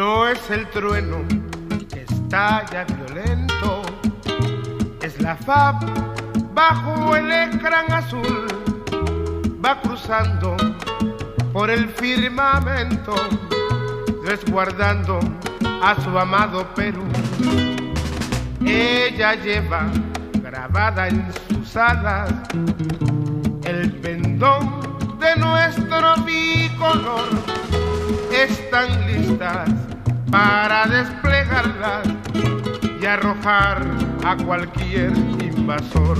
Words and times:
es 0.00 0.50
el 0.50 0.66
trueno 0.70 1.18
que 1.92 2.02
estalla 2.02 2.84
violento, 2.84 3.82
es 5.02 5.20
la 5.20 5.36
FAB 5.36 5.76
bajo 6.54 7.14
el 7.16 7.30
ecrán 7.30 7.92
azul, 7.92 8.46
va 9.62 9.78
cruzando 9.82 10.56
por 11.52 11.68
el 11.68 11.86
firmamento, 11.90 13.14
resguardando 14.24 15.20
a 15.82 15.94
su 16.02 16.18
amado 16.18 16.66
Perú. 16.74 17.04
Ella 18.64 19.34
lleva 19.34 19.86
grabada 20.42 21.08
en 21.08 21.26
sus 21.48 21.76
alas 21.76 22.32
el 23.64 23.92
pendón 24.00 24.80
de 25.18 25.36
nuestro 25.36 26.16
bicolor. 26.24 27.28
Están 28.32 29.06
listas 29.06 29.79
para 30.30 30.86
desplegarlas 30.86 32.06
y 33.00 33.06
arrojar 33.06 33.84
a 34.24 34.36
cualquier 34.36 35.12
invasor. 35.42 36.18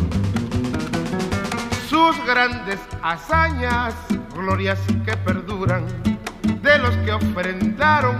Sus 1.88 2.16
grandes 2.26 2.78
hazañas, 3.02 3.94
glorias 4.34 4.78
que 5.04 5.16
perduran, 5.18 5.86
de 6.62 6.78
los 6.78 6.94
que 6.98 7.12
ofrendaron 7.12 8.16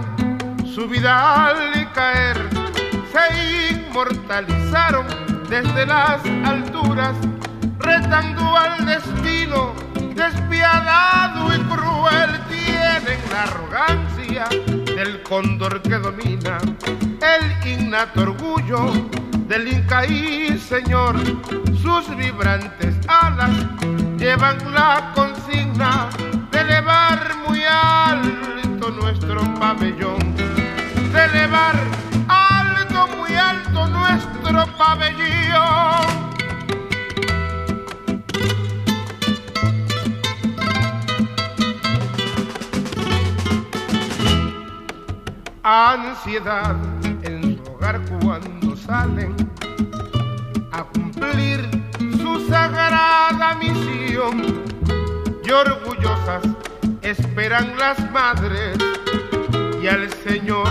su 0.65 0.87
vida 0.87 1.47
al 1.47 1.91
caer, 1.93 2.37
se 3.11 3.73
inmortalizaron 3.73 5.05
desde 5.49 5.85
las 5.85 6.23
alturas, 6.45 7.15
retando 7.79 8.57
al 8.57 8.85
destino 8.85 9.73
despiadado 10.15 11.00
cóndor 15.41 15.81
que 15.81 15.97
domina, 15.97 16.57
el 17.35 17.67
innato 17.67 18.21
orgullo 18.21 18.91
del 19.47 19.67
Inca 19.67 20.05
y 20.05 20.57
Señor, 20.57 21.15
sus 21.81 22.15
vibrantes 22.15 22.95
alas 23.07 23.49
llevan 24.17 24.57
la 24.71 25.11
consigna 25.15 26.09
de 26.51 26.59
elevar 26.59 27.35
muy 27.47 27.61
alto 27.63 28.91
nuestro 28.91 29.41
pabellón, 29.55 30.35
de 30.35 31.25
elevar 31.25 31.75
alto, 32.27 33.07
muy 33.17 33.35
alto 33.35 33.87
nuestro 33.87 34.77
pabellón. 34.77 35.40
Ansiedad 45.83 46.75
en 47.23 47.57
su 47.57 47.71
hogar 47.71 47.99
cuando 48.21 48.77
salen 48.77 49.35
a 50.71 50.83
cumplir 50.83 51.67
su 52.21 52.47
sagrada 52.47 53.55
misión 53.55 54.63
y 55.43 55.49
orgullosas 55.51 56.43
esperan 57.01 57.75
las 57.79 57.97
madres 58.11 58.77
y 59.81 59.87
al 59.87 60.07
Señor 60.23 60.69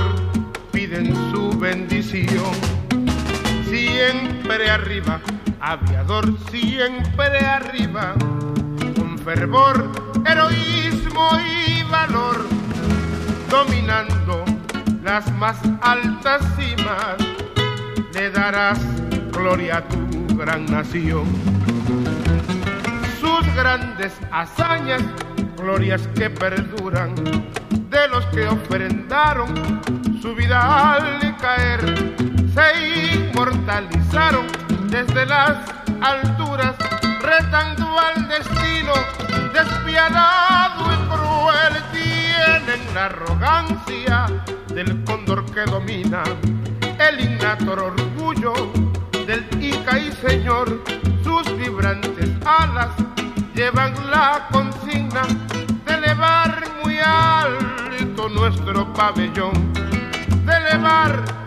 piden 0.71 1.13
su 1.33 1.59
bendición. 1.59 2.55
Siempre 3.69 4.71
arriba, 4.71 5.21
aviador, 5.61 6.39
siempre 6.53 7.41
arriba, 7.41 8.15
con 8.97 9.19
fervor, 9.19 9.91
heroísmo 10.25 11.31
y 11.41 11.83
valor, 11.91 12.47
dominando 13.51 14.45
las 15.03 15.31
más 15.33 15.57
altas 15.81 16.43
cimas, 16.57 17.17
le 18.13 18.31
darás 18.31 18.79
gloria 19.33 19.79
a 19.79 19.89
tu 19.89 20.37
gran 20.37 20.67
nación. 20.67 21.25
Sus 23.21 23.55
grandes 23.55 24.13
hazañas, 24.31 25.03
glorias 25.57 26.07
que 26.15 26.29
perduran, 26.29 27.15
de 27.15 28.09
los 28.09 28.25
que 28.27 28.47
ofrendaron 28.47 29.81
su 30.21 30.35
vida 30.35 30.95
al 30.95 31.37
caer, 31.39 31.81
se 32.55 33.17
inmortalizaron 33.17 34.47
desde 34.89 35.25
las 35.27 35.57
alturas, 36.01 36.75
retando 37.21 37.99
al 37.99 38.29
destino 38.29 38.93
despiadado 39.53 40.93
y 40.93 40.97
cruel, 41.09 41.83
tienen 41.93 42.95
la 42.95 43.07
arrogancia 43.07 44.27
del 44.75 45.03
cóndor 45.05 45.45
que 45.53 45.63
domina, 45.63 46.23
el 46.99 47.21
innato 47.21 47.73
orgullo 47.73 48.53
del 49.27 49.45
Ica 49.63 49.99
y 49.99 50.13
Señor, 50.13 50.83
sus 51.25 51.57
vibrantes 51.57 52.31
alas 52.45 52.91
llevan 53.55 53.95
la 54.11 54.49
consigna 54.53 55.23
de 55.87 55.95
elevar 55.95 56.65
muy 56.85 56.99
alto 56.99 58.29
nuestro 58.29 58.93
pabellón, 58.93 59.73
de 60.45 60.57
elevar 60.57 61.40